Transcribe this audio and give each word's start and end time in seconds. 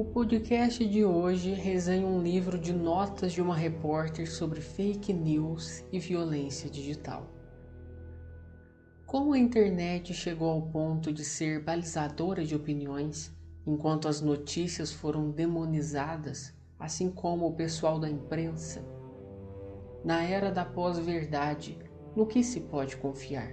O 0.00 0.04
podcast 0.06 0.88
de 0.88 1.04
hoje 1.04 1.52
resenha 1.52 2.06
um 2.06 2.22
livro 2.22 2.58
de 2.58 2.72
notas 2.72 3.34
de 3.34 3.42
uma 3.42 3.54
repórter 3.54 4.26
sobre 4.32 4.58
fake 4.58 5.12
news 5.12 5.84
e 5.92 5.98
violência 5.98 6.70
digital. 6.70 7.26
Como 9.04 9.34
a 9.34 9.38
internet 9.38 10.14
chegou 10.14 10.48
ao 10.48 10.62
ponto 10.62 11.12
de 11.12 11.22
ser 11.22 11.62
balizadora 11.62 12.46
de 12.46 12.56
opiniões, 12.56 13.30
enquanto 13.66 14.08
as 14.08 14.22
notícias 14.22 14.90
foram 14.90 15.30
demonizadas, 15.30 16.54
assim 16.78 17.10
como 17.10 17.46
o 17.46 17.54
pessoal 17.54 18.00
da 18.00 18.08
imprensa? 18.08 18.82
Na 20.02 20.22
era 20.22 20.50
da 20.50 20.64
pós-verdade, 20.64 21.78
no 22.16 22.26
que 22.26 22.42
se 22.42 22.60
pode 22.60 22.96
confiar? 22.96 23.52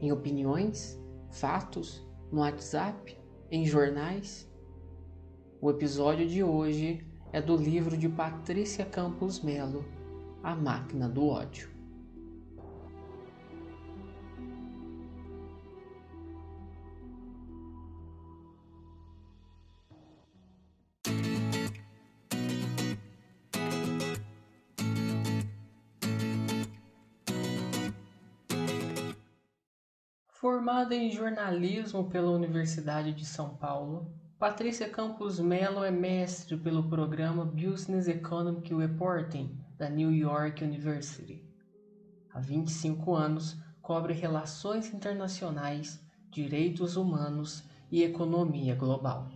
Em 0.00 0.10
opiniões? 0.10 1.00
Fatos? 1.30 2.04
No 2.32 2.40
WhatsApp? 2.40 3.16
Em 3.48 3.64
jornais? 3.64 4.50
O 5.58 5.70
episódio 5.70 6.28
de 6.28 6.42
hoje 6.42 7.02
é 7.32 7.40
do 7.40 7.56
livro 7.56 7.96
de 7.96 8.10
Patrícia 8.10 8.84
Campos 8.84 9.40
Melo, 9.40 9.86
A 10.42 10.54
Máquina 10.54 11.08
do 11.08 11.26
Ódio. 11.26 11.70
Formada 30.28 30.94
em 30.94 31.10
jornalismo 31.10 32.10
pela 32.10 32.30
Universidade 32.30 33.14
de 33.14 33.24
São 33.24 33.56
Paulo, 33.56 34.06
Patrícia 34.38 34.86
Campos 34.86 35.40
Mello 35.40 35.82
é 35.82 35.90
mestre 35.90 36.58
pelo 36.58 36.90
programa 36.90 37.42
Business 37.42 38.06
Economic 38.06 38.74
Reporting 38.74 39.58
da 39.78 39.88
New 39.88 40.12
York 40.12 40.62
University. 40.62 41.42
Há 42.30 42.38
25 42.40 43.14
anos, 43.14 43.56
cobre 43.80 44.12
relações 44.12 44.92
internacionais, 44.92 46.04
direitos 46.30 46.98
humanos 46.98 47.64
e 47.90 48.02
economia 48.02 48.74
global. 48.74 49.30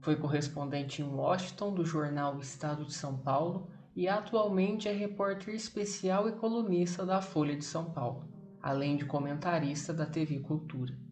Foi 0.00 0.16
correspondente 0.16 1.02
em 1.02 1.04
Washington 1.04 1.74
do 1.74 1.84
jornal 1.84 2.38
Estado 2.38 2.86
de 2.86 2.94
São 2.94 3.18
Paulo 3.18 3.68
e 3.94 4.08
atualmente 4.08 4.88
é 4.88 4.92
repórter 4.92 5.54
especial 5.54 6.26
e 6.30 6.32
colunista 6.32 7.04
da 7.04 7.20
Folha 7.20 7.54
de 7.54 7.64
São 7.64 7.90
Paulo, 7.90 8.26
além 8.62 8.96
de 8.96 9.04
comentarista 9.04 9.92
da 9.92 10.06
TV 10.06 10.38
Cultura. 10.38 11.07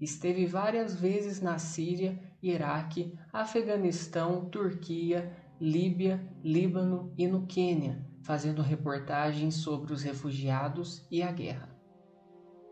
Esteve 0.00 0.44
várias 0.44 0.94
vezes 0.94 1.40
na 1.40 1.58
Síria, 1.58 2.18
Iraque, 2.42 3.16
Afeganistão, 3.32 4.46
Turquia, 4.46 5.32
Líbia, 5.60 6.20
Líbano 6.42 7.12
e 7.16 7.26
no 7.26 7.46
Quênia, 7.46 8.04
fazendo 8.22 8.60
reportagens 8.60 9.54
sobre 9.56 9.92
os 9.92 10.02
refugiados 10.02 11.06
e 11.10 11.22
a 11.22 11.30
guerra. 11.30 11.74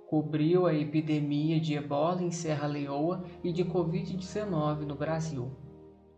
Cobriu 0.09 0.67
a 0.67 0.75
epidemia 0.75 1.59
de 1.59 1.75
ebola 1.75 2.23
em 2.23 2.31
Serra 2.31 2.67
Leoa 2.67 3.25
e 3.43 3.53
de 3.53 3.65
Covid-19 3.65 4.81
no 4.81 4.97
Brasil. 4.97 5.57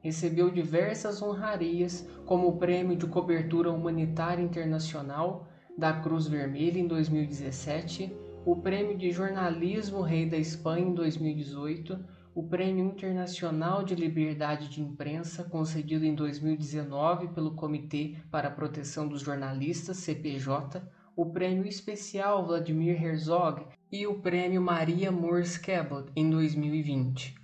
Recebeu 0.01 0.51
diversas 0.51 1.23
honrarias, 1.23 2.09
como 2.27 2.49
o 2.49 2.57
Prêmio 2.57 2.97
de 2.97 3.07
Cobertura 3.07 3.71
Humanitária 3.71 4.43
Internacional 4.43 5.47
da 5.79 5.93
Cruz 5.93 6.27
Vermelha 6.27 6.79
em 6.79 6.89
2017 6.89 8.23
o 8.47 8.55
Prêmio 8.55 8.95
de 8.95 9.11
Jornalismo 9.11 10.03
Rei 10.03 10.28
da 10.28 10.37
Espanha 10.37 10.87
em 10.87 10.95
2018, 10.95 11.98
o 12.34 12.42
Prêmio 12.42 12.84
Internacional 12.84 13.83
de 13.83 13.95
Liberdade 13.95 14.69
de 14.69 14.83
Imprensa, 14.83 15.45
concedido 15.45 16.05
em 16.05 16.14
2019 16.14 17.29
pelo 17.29 17.55
Comitê 17.55 18.17
para 18.30 18.48
a 18.48 18.51
Proteção 18.51 19.08
dos 19.08 19.23
Jornalistas, 19.23 19.96
CPJ, 19.96 20.83
o 21.17 21.24
Prêmio 21.27 21.67
Especial 21.67 22.45
Vladimir 22.45 23.02
Herzog 23.02 23.64
e 23.91 24.07
o 24.07 24.19
Prêmio 24.20 24.61
Maria 24.61 25.11
Morse 25.11 25.58
Cabot 25.58 26.11
em 26.14 26.29
2020 26.29 27.44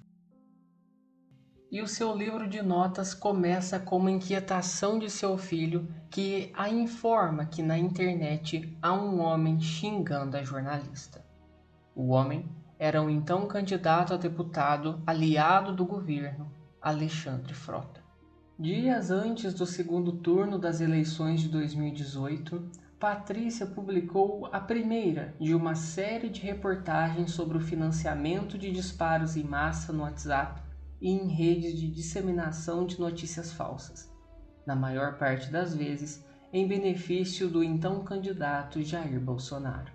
e 1.70 1.80
o 1.80 1.86
seu 1.86 2.16
livro 2.16 2.48
de 2.48 2.60
notas 2.60 3.14
começa 3.14 3.78
com 3.78 3.98
uma 3.98 4.10
inquietação 4.10 4.98
de 4.98 5.08
seu 5.08 5.38
filho 5.38 5.86
que 6.10 6.50
a 6.52 6.68
informa 6.68 7.46
que 7.46 7.62
na 7.62 7.78
internet 7.78 8.76
há 8.82 8.92
um 8.92 9.20
homem 9.20 9.60
xingando 9.60 10.36
a 10.36 10.42
jornalista. 10.42 11.24
O 11.94 12.08
homem 12.08 12.44
era 12.76 13.00
o 13.00 13.04
um 13.06 13.10
então 13.10 13.46
candidato 13.46 14.12
a 14.12 14.16
deputado 14.16 15.00
aliado 15.06 15.72
do 15.72 15.84
governo, 15.84 16.50
Alexandre 16.82 17.54
Frota. 17.54 18.00
Dias 18.58 19.12
antes 19.12 19.54
do 19.54 19.64
segundo 19.64 20.12
turno 20.12 20.58
das 20.58 20.80
eleições 20.80 21.40
de 21.40 21.48
2018, 21.48 22.68
Patrícia 22.98 23.64
publicou 23.64 24.48
a 24.52 24.60
primeira 24.60 25.34
de 25.40 25.54
uma 25.54 25.74
série 25.74 26.28
de 26.28 26.40
reportagens 26.40 27.30
sobre 27.30 27.56
o 27.56 27.60
financiamento 27.60 28.58
de 28.58 28.72
disparos 28.72 29.36
em 29.36 29.44
massa 29.44 29.92
no 29.92 30.02
WhatsApp 30.02 30.69
e 31.00 31.10
em 31.10 31.28
redes 31.28 31.78
de 31.78 31.88
disseminação 31.88 32.84
de 32.84 33.00
notícias 33.00 33.52
falsas, 33.52 34.12
na 34.66 34.76
maior 34.76 35.18
parte 35.18 35.50
das 35.50 35.74
vezes 35.74 36.24
em 36.52 36.66
benefício 36.66 37.48
do 37.48 37.62
então 37.62 38.02
candidato 38.02 38.82
Jair 38.82 39.20
Bolsonaro. 39.20 39.92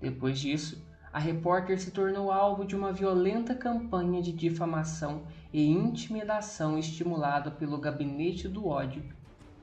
Depois 0.00 0.38
disso, 0.38 0.86
a 1.12 1.18
repórter 1.18 1.80
se 1.80 1.90
tornou 1.90 2.30
alvo 2.30 2.64
de 2.64 2.76
uma 2.76 2.92
violenta 2.92 3.54
campanha 3.54 4.22
de 4.22 4.32
difamação 4.32 5.22
e 5.52 5.66
intimidação 5.66 6.78
estimulada 6.78 7.50
pelo 7.50 7.78
Gabinete 7.78 8.46
do 8.46 8.66
Ódio 8.68 9.02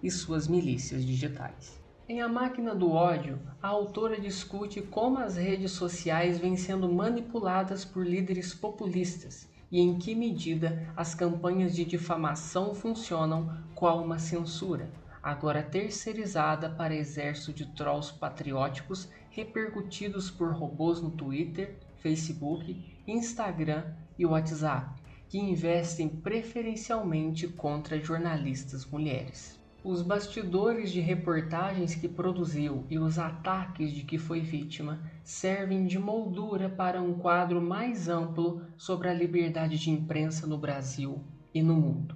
e 0.01 0.09
suas 0.09 0.47
milícias 0.47 1.05
digitais. 1.05 1.79
Em 2.09 2.21
A 2.21 2.27
Máquina 2.27 2.75
do 2.75 2.91
Ódio, 2.91 3.39
a 3.61 3.67
autora 3.67 4.19
discute 4.19 4.81
como 4.81 5.19
as 5.19 5.37
redes 5.37 5.71
sociais 5.71 6.37
vêm 6.37 6.57
sendo 6.57 6.91
manipuladas 6.91 7.85
por 7.85 8.05
líderes 8.05 8.53
populistas 8.53 9.47
e 9.71 9.79
em 9.79 9.97
que 9.97 10.15
medida 10.15 10.91
as 10.95 11.15
campanhas 11.15 11.75
de 11.75 11.85
difamação 11.85 12.73
funcionam 12.73 13.63
qual 13.73 14.03
uma 14.03 14.19
censura, 14.19 14.89
agora 15.21 15.63
terceirizada 15.63 16.69
para 16.69 16.95
exército 16.95 17.51
de 17.51 17.65
trolls 17.73 18.11
patrióticos 18.11 19.09
repercutidos 19.29 20.29
por 20.31 20.53
robôs 20.53 21.01
no 21.01 21.11
Twitter, 21.11 21.77
Facebook, 21.97 23.01
Instagram 23.07 23.83
e 24.17 24.25
WhatsApp, 24.25 25.01
que 25.27 25.37
investem 25.37 26.07
preferencialmente 26.07 27.47
contra 27.47 27.99
jornalistas 27.99 28.85
mulheres. 28.85 29.59
Os 29.87 30.01
bastidores 30.01 30.91
de 30.91 30.99
reportagens 30.99 31.93
que 31.93 32.07
produziu 32.07 32.87
e 32.89 32.97
os 32.97 33.19
ataques 33.19 33.91
de 33.91 34.01
que 34.01 34.17
foi 34.17 34.39
vítima 34.41 34.99
servem 35.23 35.85
de 35.85 35.99
moldura 35.99 36.67
para 36.67 36.99
um 36.99 37.13
quadro 37.13 37.61
mais 37.61 38.09
amplo 38.09 38.63
sobre 38.75 39.09
a 39.09 39.13
liberdade 39.13 39.77
de 39.77 39.91
imprensa 39.91 40.47
no 40.47 40.57
Brasil 40.57 41.23
e 41.53 41.61
no 41.61 41.75
mundo. 41.75 42.15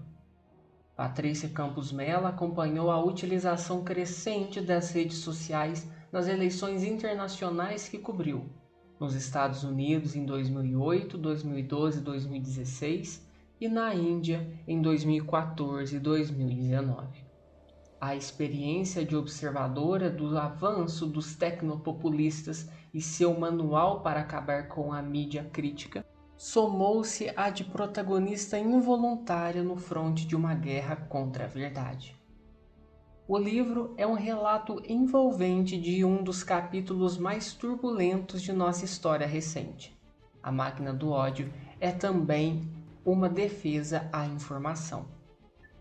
Patrícia 0.96 1.47
Campos 1.47 1.91
Mello 1.91 2.25
acompanhou 2.25 2.90
a 2.90 3.00
utilização 3.06 3.84
crescente 3.84 4.59
das 4.59 4.90
redes 4.90 5.19
sociais 5.19 5.88
nas 6.12 6.28
eleições 6.28 6.84
internacionais 6.84 7.88
que 7.88 8.00
cobriu, 8.00 8.50
nos 9.00 9.13
Estados 9.13 9.63
Unidos 9.63 10.16
em 10.16 10.25
2008, 10.25 11.19
2012 11.19 12.00
e 12.00 12.02
2016 12.02 13.29
e 13.62 13.68
na 13.68 13.94
Índia 13.94 14.50
em 14.68 14.81
2014 14.81 15.97
e 15.97 16.00
2019 16.00 17.28
a 17.99 18.15
experiência 18.15 19.03
de 19.03 19.15
observadora 19.15 20.09
do 20.09 20.37
avanço 20.37 21.05
dos 21.05 21.35
tecnopopulistas 21.35 22.69
e 22.93 23.01
seu 23.01 23.37
manual 23.37 24.01
para 24.01 24.21
acabar 24.21 24.67
com 24.67 24.93
a 24.93 25.01
mídia 25.01 25.43
crítica, 25.51 26.05
somou-se 26.37 27.31
a 27.35 27.49
de 27.49 27.66
protagonista 27.66 28.57
involuntária 28.57 29.61
no 29.61 29.75
fronte 29.75 30.25
de 30.25 30.35
uma 30.35 30.55
guerra 30.55 30.96
contra 30.96 31.43
a 31.43 31.47
verdade. 31.47 32.17
O 33.28 33.37
livro 33.37 33.93
é 33.97 34.07
um 34.07 34.13
relato 34.13 34.81
envolvente 34.87 35.79
de 35.79 36.03
um 36.03 36.23
dos 36.23 36.43
capítulos 36.43 37.17
mais 37.17 37.53
turbulentos 37.53 38.41
de 38.41 38.53
nossa 38.53 38.85
história 38.85 39.28
recente. 39.28 39.95
A 40.41 40.52
máquina 40.52 40.93
do 40.93 41.11
ódio 41.11 41.53
é 41.79 41.91
também 41.91 42.67
uma 43.05 43.29
defesa 43.29 44.09
à 44.11 44.25
informação. 44.25 45.18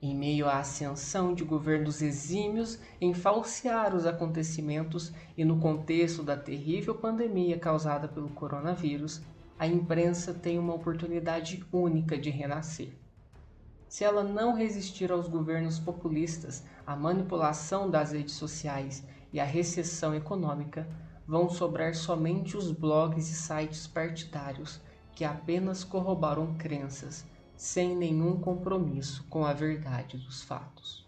Em 0.01 0.15
meio 0.15 0.49
à 0.49 0.59
ascensão 0.61 1.35
de 1.35 1.43
governos 1.43 2.01
exímios 2.03 2.79
em 3.01 3.13
falsear 3.13 3.97
os 3.97 4.07
acontecimentos 4.07 5.13
e 5.37 5.45
no 5.45 5.59
contexto 5.59 6.23
da 6.23 6.37
terrível 6.37 6.95
pandemia 6.95 7.59
causada 7.59 8.07
pelo 8.07 8.29
coronavírus, 8.29 9.21
a 9.59 9.67
imprensa 9.67 10.33
tem 10.33 10.57
uma 10.57 10.73
oportunidade 10.73 11.65
única 11.73 12.17
de 12.17 12.31
renascer. 12.31 12.93
Se 13.89 14.05
ela 14.05 14.23
não 14.23 14.55
resistir 14.55 15.11
aos 15.11 15.27
governos 15.27 15.81
populistas, 15.81 16.63
à 16.87 16.95
manipulação 16.95 17.91
das 17.91 18.13
redes 18.13 18.35
sociais 18.35 19.03
e 19.33 19.41
à 19.41 19.45
recessão 19.45 20.15
econômica, 20.15 20.87
vão 21.27 21.51
sobrar 21.51 21.97
somente 21.97 22.57
os 22.57 22.71
blogs 22.71 23.29
e 23.29 23.35
sites 23.35 23.89
partidários 23.89 24.81
que 25.13 25.25
apenas 25.25 25.83
corroboram 25.83 26.55
crenças 26.55 27.27
sem 27.59 27.97
nenhum 27.97 28.41
compromisso 28.41 29.27
com 29.29 29.45
a 29.45 29.53
verdade 29.53 30.17
dos 30.17 30.43
fatos. 30.45 31.05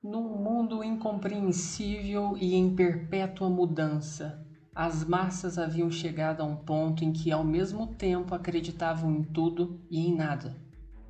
Num 0.00 0.36
mundo 0.38 0.84
incompreensível 0.84 2.36
e 2.38 2.54
em 2.54 2.76
perpétua 2.76 3.50
mudança, 3.50 4.46
as 4.72 5.04
massas 5.04 5.58
haviam 5.58 5.90
chegado 5.90 6.42
a 6.42 6.44
um 6.44 6.56
ponto 6.56 7.04
em 7.04 7.12
que 7.12 7.32
ao 7.32 7.42
mesmo 7.42 7.88
tempo 7.88 8.34
acreditavam 8.34 9.10
em 9.10 9.24
tudo 9.24 9.80
e 9.90 10.06
em 10.06 10.14
nada. 10.14 10.56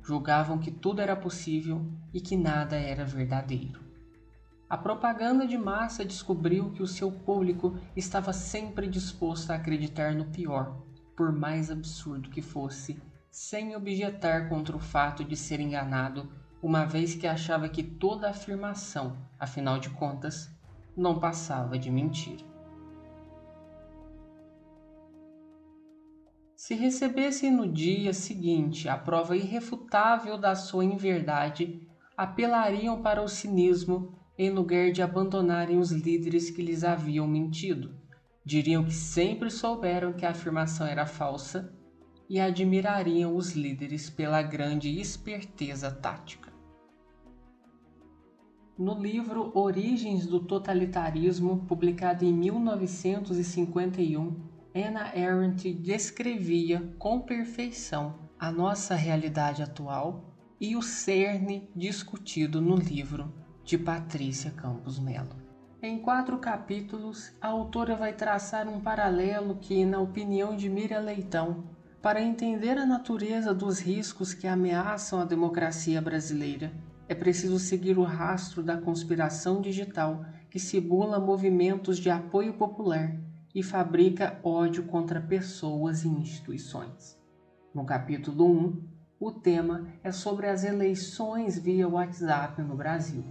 Julgavam 0.01 0.57
que 0.57 0.71
tudo 0.71 1.01
era 1.01 1.15
possível 1.15 1.85
e 2.11 2.19
que 2.19 2.35
nada 2.35 2.75
era 2.75 3.05
verdadeiro. 3.05 3.84
A 4.67 4.75
propaganda 4.75 5.45
de 5.45 5.57
massa 5.57 6.03
descobriu 6.03 6.71
que 6.71 6.81
o 6.81 6.87
seu 6.87 7.11
público 7.11 7.77
estava 7.95 8.33
sempre 8.33 8.87
disposto 8.87 9.51
a 9.51 9.55
acreditar 9.55 10.15
no 10.15 10.25
pior, 10.25 10.81
por 11.15 11.31
mais 11.31 11.69
absurdo 11.69 12.31
que 12.31 12.41
fosse, 12.41 12.99
sem 13.29 13.75
objetar 13.75 14.49
contra 14.49 14.75
o 14.75 14.79
fato 14.79 15.23
de 15.23 15.35
ser 15.35 15.59
enganado 15.59 16.31
uma 16.63 16.83
vez 16.83 17.13
que 17.13 17.27
achava 17.27 17.69
que 17.69 17.83
toda 17.83 18.29
afirmação, 18.29 19.15
afinal 19.39 19.77
de 19.77 19.91
contas, 19.91 20.49
não 20.97 21.19
passava 21.19 21.77
de 21.77 21.91
mentira. 21.91 22.43
Se 26.55 26.73
recebessem 26.73 27.51
no 27.51 27.71
dia 27.71 28.13
seguinte 28.13 28.89
a 28.89 28.97
prova 28.97 29.37
irrefutável 29.37 30.39
da 30.39 30.55
sua 30.55 30.83
inverdade, 30.83 31.87
apelariam 32.17 33.03
para 33.03 33.21
o 33.21 33.27
cinismo 33.27 34.24
em 34.37 34.49
lugar 34.49 34.91
de 34.91 35.01
abandonarem 35.01 35.77
os 35.77 35.91
líderes 35.91 36.49
que 36.49 36.61
lhes 36.61 36.83
haviam 36.83 37.27
mentido. 37.27 37.95
Diriam 38.43 38.83
que 38.83 38.93
sempre 38.93 39.49
souberam 39.49 40.13
que 40.13 40.25
a 40.25 40.31
afirmação 40.31 40.85
era 40.85 41.05
falsa 41.05 41.73
e 42.29 42.39
admirariam 42.39 43.35
os 43.35 43.53
líderes 43.53 44.09
pela 44.09 44.41
grande 44.41 44.99
esperteza 44.99 45.89
tática. 45.89 46.53
No 48.77 48.99
livro 48.99 49.57
Origens 49.57 50.27
do 50.27 50.41
Totalitarismo, 50.41 51.65
publicado 51.65 52.25
em 52.25 52.33
1951, 52.33 54.35
Anna 54.75 55.03
Arendt 55.03 55.73
descrevia 55.73 56.93
com 56.99 57.21
perfeição 57.21 58.19
a 58.37 58.51
nossa 58.51 58.95
realidade 58.95 59.63
atual 59.63 60.35
e 60.59 60.75
o 60.75 60.81
cerne 60.81 61.69
discutido 61.73 62.59
no 62.59 62.75
livro 62.75 63.44
de 63.65 63.79
Patrícia 63.79 64.51
Campos 64.51 64.99
Melo. 64.99 65.35
Em 65.81 65.97
quatro 65.97 66.37
capítulos, 66.37 67.33
a 67.41 67.47
autora 67.47 67.95
vai 67.95 68.13
traçar 68.13 68.67
um 68.67 68.79
paralelo 68.79 69.55
que, 69.55 69.83
na 69.83 69.99
opinião 69.99 70.55
de 70.55 70.69
Miriam 70.69 70.99
Leitão, 70.99 71.63
para 71.99 72.21
entender 72.21 72.77
a 72.77 72.85
natureza 72.85 73.55
dos 73.55 73.79
riscos 73.79 74.35
que 74.35 74.45
ameaçam 74.45 75.19
a 75.19 75.25
democracia 75.25 75.99
brasileira, 75.99 76.71
é 77.09 77.15
preciso 77.15 77.57
seguir 77.57 77.97
o 77.97 78.03
rastro 78.03 78.61
da 78.61 78.77
conspiração 78.77 79.59
digital 79.61 80.23
que 80.47 80.59
simula 80.59 81.19
movimentos 81.19 81.97
de 81.97 82.11
apoio 82.11 82.53
popular 82.53 83.19
e 83.53 83.63
fabrica 83.63 84.39
ódio 84.43 84.83
contra 84.83 85.19
pessoas 85.19 86.03
e 86.03 86.07
instituições. 86.07 87.19
No 87.73 87.83
capítulo 87.83 88.45
1, 88.45 88.83
o 89.19 89.31
tema 89.31 89.87
é 90.03 90.11
sobre 90.11 90.47
as 90.47 90.63
eleições 90.63 91.57
via 91.57 91.87
WhatsApp 91.89 92.61
no 92.61 92.75
Brasil. 92.75 93.23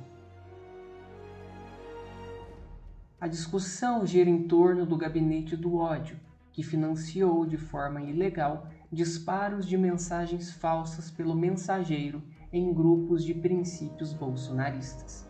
A 3.25 3.27
discussão 3.27 4.05
gira 4.05 4.29
em 4.29 4.47
torno 4.47 4.85
do 4.85 4.99
gabinete 4.99 5.57
do 5.57 5.77
ódio, 5.77 6.21
que 6.53 6.63
financiou 6.63 7.47
de 7.47 7.57
forma 7.57 8.03
ilegal 8.03 8.69
disparos 8.93 9.67
de 9.67 9.79
mensagens 9.79 10.53
falsas 10.53 11.11
pelo 11.11 11.35
mensageiro 11.35 12.23
em 12.53 12.71
grupos 12.71 13.25
de 13.25 13.33
princípios 13.33 14.13
bolsonaristas. 14.13 15.27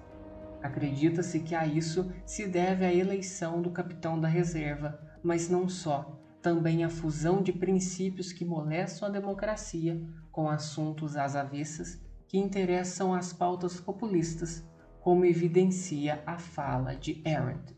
Acredita-se 0.60 1.38
que 1.38 1.54
a 1.54 1.68
isso 1.68 2.10
se 2.26 2.48
deve 2.48 2.84
a 2.84 2.92
eleição 2.92 3.62
do 3.62 3.70
capitão 3.70 4.20
da 4.20 4.26
reserva, 4.26 5.00
mas 5.22 5.48
não 5.48 5.68
só, 5.68 6.20
também 6.42 6.82
a 6.82 6.88
fusão 6.90 7.40
de 7.40 7.52
princípios 7.52 8.32
que 8.32 8.44
molestam 8.44 9.06
a 9.06 9.12
democracia 9.12 10.02
com 10.32 10.50
assuntos 10.50 11.16
às 11.16 11.36
avessas 11.36 12.02
que 12.26 12.38
interessam 12.38 13.14
as 13.14 13.32
pautas 13.32 13.78
populistas, 13.78 14.64
como 15.00 15.26
evidencia 15.26 16.22
a 16.26 16.38
fala 16.38 16.96
de 16.96 17.22
Arendt. 17.26 17.74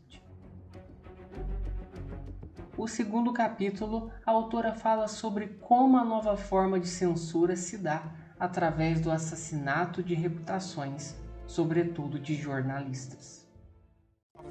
O 2.77 2.87
segundo 2.87 3.33
capítulo, 3.33 4.11
a 4.25 4.31
autora 4.31 4.73
fala 4.73 5.07
sobre 5.07 5.47
como 5.61 5.97
a 5.97 6.05
nova 6.05 6.37
forma 6.37 6.79
de 6.79 6.87
censura 6.87 7.55
se 7.55 7.77
dá 7.77 8.03
através 8.39 9.01
do 9.01 9.09
assassinato 9.09 10.03
de 10.03 10.13
reputações, 10.13 11.15
sobretudo 11.47 12.19
de 12.19 12.35
jornalistas. 12.35 13.47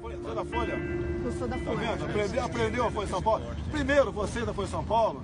Folha, 0.01 0.17
da 0.35 0.45
Folha? 0.45 0.73
Eu 1.23 1.31
sou 1.31 1.47
da 1.47 1.57
Tá 1.57 1.63
Folha. 1.63 1.77
vendo? 1.95 2.05
Aprendeu, 2.05 2.43
aprendeu 2.43 2.85
a 2.85 2.91
Folha 2.91 3.07
São 3.07 3.21
Paulo? 3.21 3.45
Primeiro, 3.71 4.11
você 4.11 4.45
da 4.45 4.53
Folha 4.53 4.67
São 4.67 4.83
Paulo 4.83 5.23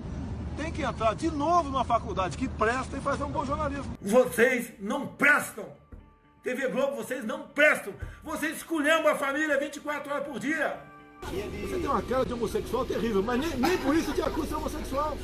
tem 0.55 0.71
que 0.71 0.81
entrar 0.81 1.13
de 1.13 1.29
novo 1.29 1.69
numa 1.69 1.83
faculdade 1.83 2.37
que 2.37 2.47
presta 2.47 2.97
e 2.97 3.01
fazer 3.01 3.23
um 3.25 3.31
bom 3.31 3.45
jornalismo. 3.45 3.97
Vocês 4.01 4.73
não 4.79 5.07
prestam! 5.07 5.65
TV 6.41 6.67
Globo, 6.69 6.95
vocês 6.95 7.23
não 7.25 7.47
prestam! 7.49 7.93
Vocês 8.23 8.57
esculhambam 8.57 9.11
a 9.11 9.15
família 9.15 9.59
24 9.59 10.11
horas 10.11 10.27
por 10.27 10.39
dia! 10.39 10.92
Você 11.31 11.79
tem 11.79 11.87
uma 11.87 12.01
cara 12.01 12.25
de 12.25 12.33
homossexual 12.33 12.85
terrível, 12.85 13.23
mas 13.23 13.39
nem, 13.39 13.57
nem 13.57 13.77
por 13.77 13.95
isso 13.95 14.13
te 14.13 14.21
acusa 14.21 14.47
de 14.47 14.55
homossexual. 14.55 15.17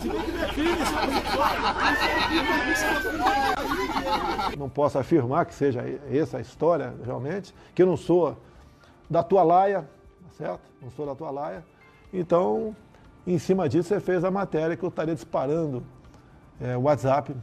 Se 0.00 0.08
bem 0.08 0.22
que 0.22 0.32
não 0.32 0.44
é 0.44 0.48
crime 0.48 0.76
ser 0.76 0.98
homossexual. 0.98 1.54
Não 4.58 4.68
posso 4.68 4.98
afirmar 4.98 5.46
que 5.46 5.54
seja 5.54 5.82
essa 6.10 6.38
a 6.38 6.40
história, 6.40 6.94
realmente, 7.04 7.54
que 7.74 7.82
eu 7.82 7.86
não 7.86 7.96
sou 7.96 8.36
da 9.08 9.22
tua 9.22 9.42
laia, 9.42 9.82
tá 9.82 10.30
certo? 10.36 10.62
Não 10.82 10.90
sou 10.90 11.06
da 11.06 11.14
tua 11.14 11.30
laia. 11.30 11.64
Então, 12.12 12.76
em 13.26 13.38
cima 13.38 13.68
disso, 13.68 13.88
você 13.88 14.00
fez 14.00 14.24
a 14.24 14.30
matéria 14.30 14.76
que 14.76 14.82
eu 14.82 14.88
estaria 14.88 15.14
disparando 15.14 15.84
é, 16.60 16.76
WhatsApp. 16.76 17.34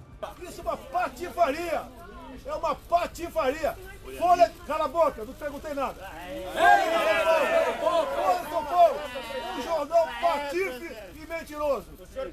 Isso 0.41 0.61
é 0.61 0.63
uma 0.63 0.77
patifaria! 0.77 2.00
É 2.51 2.55
uma 2.55 2.75
patifaria! 2.75 3.77
Folha, 4.17 4.51
cala 4.67 4.83
a 4.83 4.87
boca, 4.89 5.23
não 5.23 5.33
perguntei 5.33 5.73
nada. 5.73 5.95
Folha 7.79 8.49
São 8.49 8.65
Paulo, 8.65 8.99
um 9.57 9.61
jornal 9.61 10.07
patife 10.19 10.91
e 11.15 11.27
mentiroso. 11.27 11.85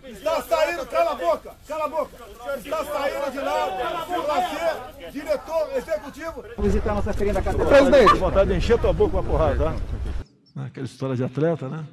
Está 0.09 0.43
saindo, 0.43 0.87
cala 0.87 1.13
a 1.13 1.15
boca, 1.15 1.55
cala 1.69 1.85
a 1.85 1.89
boca. 1.89 2.17
Está 2.57 2.85
saindo 2.85 3.31
de 3.31 3.39
lá 3.39 4.07
para 4.25 4.49
ser 4.49 5.13
diretor 5.13 5.77
executivo. 5.77 6.45
visitar 6.59 6.91
a 6.91 6.95
nossa 6.95 7.13
feirinha 7.13 7.35
da 7.35 7.43
Catedral. 7.43 7.69
Presidente, 7.69 8.15
vontade 8.15 8.51
de 8.51 8.57
encher 8.57 8.81
tua 8.81 8.93
boca 8.93 9.13
com 9.13 9.19
a 9.19 9.23
porrada, 9.23 9.65
tá? 9.67 10.65
Aquela 10.65 10.87
história 10.87 11.15
de 11.15 11.23
atleta, 11.23 11.69
né? 11.69 11.87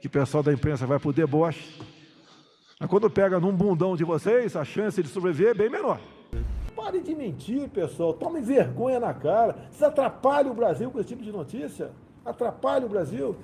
Que 0.00 0.08
o 0.08 0.10
pessoal 0.10 0.42
da 0.42 0.52
imprensa 0.52 0.84
vai 0.84 0.98
pro 0.98 1.12
deboche. 1.12 1.80
Mas 2.80 2.90
quando 2.90 3.08
pega 3.08 3.38
num 3.38 3.52
bundão 3.52 3.96
de 3.96 4.02
vocês, 4.02 4.56
a 4.56 4.64
chance 4.64 5.00
de 5.00 5.08
sobreviver 5.08 5.50
é 5.50 5.54
bem 5.54 5.70
menor. 5.70 6.00
Pare 6.78 7.00
de 7.00 7.12
mentir, 7.12 7.68
pessoal. 7.70 8.12
Tome 8.12 8.40
vergonha 8.40 9.00
na 9.00 9.12
cara. 9.12 9.56
Vocês 9.68 9.82
atrapalham 9.82 10.52
o 10.52 10.54
Brasil 10.54 10.88
com 10.92 11.00
esse 11.00 11.08
tipo 11.08 11.24
de 11.24 11.32
notícia. 11.32 11.90
Atrapalha 12.24 12.86
o 12.86 12.88
Brasil. 12.88 13.34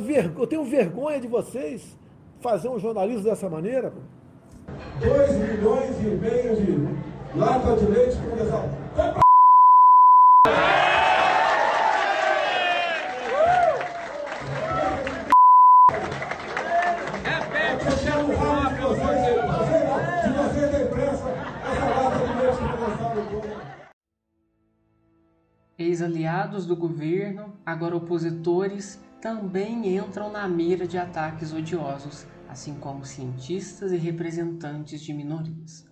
Ver- 0.00 0.32
Eu 0.38 0.46
tenho 0.46 0.64
vergonha 0.64 1.20
de 1.20 1.28
vocês 1.28 1.94
fazer 2.40 2.70
um 2.70 2.78
jornalismo 2.78 3.22
dessa 3.22 3.50
maneira. 3.50 3.92
2 4.98 5.30
milhões 5.36 5.90
e 6.00 6.04
meio 6.06 6.56
de 6.56 7.38
lata 7.38 7.76
de 7.76 7.84
leite 7.84 8.16
condensado. 8.16 9.25
Ex-aliados 25.78 26.64
do 26.64 26.74
governo, 26.74 27.60
agora 27.64 27.94
opositores, 27.94 28.98
também 29.20 29.94
entram 29.94 30.30
na 30.32 30.48
mira 30.48 30.86
de 30.86 30.96
ataques 30.96 31.52
odiosos, 31.52 32.26
assim 32.48 32.74
como 32.76 33.04
cientistas 33.04 33.92
e 33.92 33.96
representantes 33.98 35.02
de 35.02 35.12
minorias. 35.12 35.86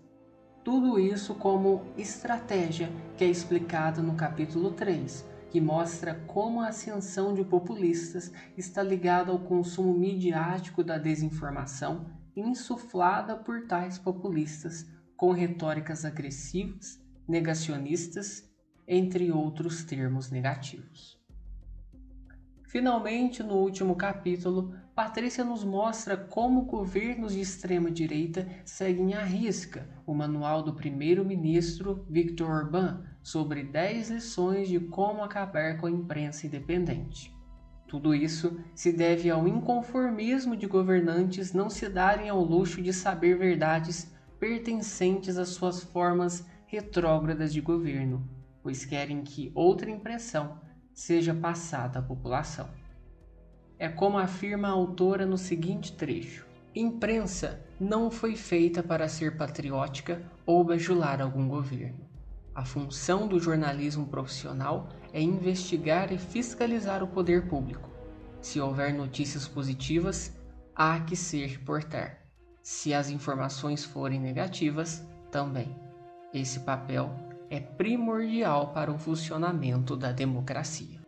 Tudo 0.65 0.99
isso 0.99 1.35
como 1.35 1.83
estratégia 1.99 2.91
que 3.19 3.25
é 3.25 3.29
explicada 3.29 4.01
no 4.01 4.15
capítulo 4.15 4.71
3, 4.71 5.29
que 5.51 5.61
mostra 5.61 6.15
como 6.27 6.63
a 6.63 6.69
ascensão 6.69 7.35
de 7.35 7.45
populistas 7.45 8.33
está 8.57 8.83
ligada 8.83 9.31
ao 9.31 9.39
consumo 9.39 9.93
midiático 9.93 10.83
da 10.83 10.97
desinformação 10.97 12.07
insuflada 12.35 13.37
por 13.37 13.67
tais 13.67 13.99
populistas, 13.99 14.87
com 15.15 15.31
retóricas 15.31 16.07
agressivas, 16.07 16.99
negacionistas, 17.29 18.54
entre 18.87 19.31
outros 19.33 19.85
termos 19.85 20.31
negativos. 20.31 21.19
Finalmente, 22.75 23.43
no 23.43 23.55
último 23.55 23.95
capítulo, 23.95 24.75
Patrícia 24.95 25.45
nos 25.45 25.63
mostra 25.63 26.17
como 26.17 26.63
governos 26.63 27.33
de 27.33 27.41
extrema-direita 27.41 28.49
seguem 28.65 29.15
à 29.15 29.23
risca 29.25 29.89
o 30.07 30.15
manual 30.15 30.63
do 30.63 30.75
primeiro-ministro 30.75 32.05
Viktor 32.09 32.49
Orbán 32.49 33.05
sobre 33.23 33.63
10 33.63 34.11
lições 34.11 34.69
de 34.69 34.81
como 34.81 35.23
acabar 35.23 35.79
com 35.79 35.87
a 35.87 35.91
imprensa 35.91 36.47
independente. 36.47 37.33
Tudo 37.87 38.15
isso 38.15 38.61
se 38.75 38.93
deve 38.93 39.31
ao 39.31 39.47
inconformismo 39.47 40.57
de 40.57 40.67
governantes 40.67 41.53
não 41.53 41.71
se 41.71 41.89
darem 41.89 42.29
ao 42.29 42.43
luxo 42.43 42.83
de 42.83 42.93
saber 42.93 43.39
verdades 43.39 44.13
pertencentes 44.41 45.39
às 45.39 45.51
suas 45.51 45.83
formas 45.83 46.45
retrógradas 46.67 47.53
de 47.53 47.61
governo, 47.61 48.29
pois 48.65 48.87
querem 48.87 49.23
que 49.23 49.53
outra 49.55 49.91
impressão 49.91 50.59
seja 50.95 51.35
passada 51.35 51.99
à 51.99 52.03
população. 52.03 52.67
É 53.79 53.91
como 53.91 54.17
afirma 54.17 54.69
a 54.69 54.71
autora 54.71 55.27
no 55.27 55.37
seguinte 55.37 55.93
trecho: 55.93 56.47
Imprensa 56.75 57.61
não 57.79 58.11
foi 58.11 58.35
feita 58.35 58.83
para 58.83 59.07
ser 59.07 59.37
patriótica 59.37 60.23
ou 60.47 60.65
bajular 60.65 61.21
algum 61.21 61.47
governo. 61.47 62.09
A 62.55 62.65
função 62.65 63.29
do 63.29 63.39
jornalismo 63.39 64.07
profissional 64.07 64.89
é 65.13 65.21
investigar 65.21 66.11
e 66.11 66.17
fiscalizar 66.17 67.03
o 67.03 67.09
poder 67.09 67.49
público. 67.49 67.91
Se 68.41 68.61
houver 68.61 68.95
notícias 68.95 69.47
positivas, 69.47 70.33
há 70.75 71.01
que 71.01 71.17
se 71.17 71.45
reportar. 71.45 72.21
Se 72.63 72.95
as 72.95 73.11
informações 73.11 73.85
forem 73.85 74.21
negativas, 74.21 75.07
também. 75.31 75.77
Esse 76.33 76.61
papel 76.61 77.34
é 77.55 77.61
primordial 77.61 78.73
para 78.73 78.91
o 78.91 78.99
funcionamento 78.99 79.97
da 79.97 80.11
democracia. 80.11 80.99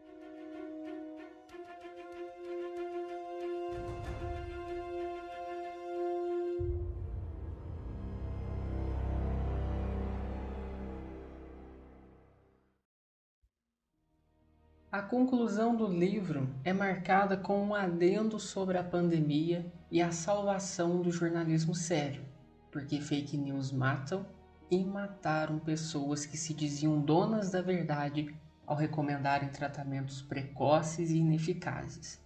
A 14.93 15.03
conclusão 15.03 15.75
do 15.75 15.89
livro 15.89 16.49
é 16.65 16.73
marcada 16.73 17.37
com 17.37 17.61
um 17.61 17.75
adendo 17.75 18.39
sobre 18.39 18.79
a 18.79 18.85
pandemia 18.85 19.67
e 19.91 20.01
a 20.01 20.13
salvação 20.13 21.03
do 21.03 21.11
jornalismo 21.11 21.75
sério, 21.75 22.25
porque 22.71 23.01
fake 23.01 23.37
news 23.37 23.73
matam 23.73 24.25
e 24.71 24.85
mataram 24.85 25.59
pessoas 25.59 26.27
que 26.27 26.37
se 26.37 26.53
diziam 26.53 27.01
donas 27.01 27.51
da 27.51 27.63
verdade 27.63 28.35
ao 28.67 28.77
recomendarem 28.77 29.49
tratamentos 29.49 30.21
precoces 30.23 31.11
e 31.11 31.19
ineficazes. 31.19 32.21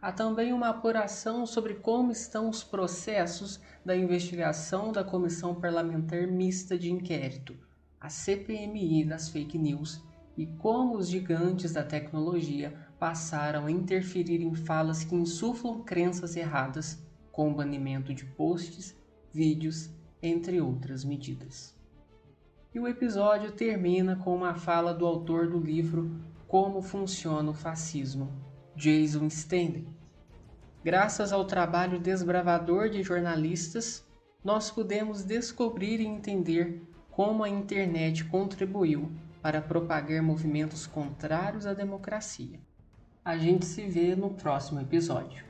Há 0.00 0.12
também 0.12 0.52
uma 0.52 0.68
apuração 0.68 1.46
sobre 1.46 1.74
como 1.74 2.12
estão 2.12 2.50
os 2.50 2.62
processos 2.62 3.60
da 3.84 3.96
investigação 3.96 4.92
da 4.92 5.02
Comissão 5.02 5.54
Parlamentar 5.54 6.26
Mista 6.26 6.78
de 6.78 6.92
Inquérito, 6.92 7.56
a 7.98 8.10
CPMI 8.10 9.04
das 9.04 9.30
fake 9.30 9.58
news, 9.58 10.04
e 10.36 10.46
como 10.46 10.96
os 10.96 11.08
gigantes 11.08 11.72
da 11.72 11.82
tecnologia 11.82 12.76
passaram 12.98 13.66
a 13.66 13.70
interferir 13.70 14.42
em 14.42 14.54
falas 14.54 15.02
que 15.02 15.14
insuflam 15.14 15.82
crenças 15.82 16.36
erradas, 16.36 17.02
com 17.32 17.50
o 17.50 17.54
banimento 17.54 18.12
de 18.12 18.24
posts, 18.24 18.94
vídeos 19.32 19.90
entre 20.26 20.60
outras 20.60 21.04
medidas. 21.04 21.74
E 22.74 22.80
o 22.80 22.86
episódio 22.86 23.52
termina 23.52 24.16
com 24.16 24.34
uma 24.34 24.54
fala 24.54 24.92
do 24.92 25.06
autor 25.06 25.48
do 25.48 25.58
livro 25.58 26.10
Como 26.46 26.82
Funciona 26.82 27.50
o 27.50 27.54
Fascismo, 27.54 28.30
Jason 28.74 29.26
Stanley. 29.28 29.88
Graças 30.84 31.32
ao 31.32 31.44
trabalho 31.44 31.98
desbravador 31.98 32.90
de 32.90 33.02
jornalistas, 33.02 34.04
nós 34.44 34.70
pudemos 34.70 35.24
descobrir 35.24 36.00
e 36.00 36.06
entender 36.06 36.82
como 37.10 37.42
a 37.42 37.48
internet 37.48 38.24
contribuiu 38.26 39.10
para 39.40 39.62
propagar 39.62 40.22
movimentos 40.22 40.86
contrários 40.86 41.66
à 41.66 41.72
democracia. 41.72 42.60
A 43.24 43.36
gente 43.36 43.64
se 43.64 43.86
vê 43.88 44.14
no 44.14 44.30
próximo 44.30 44.80
episódio. 44.80 45.44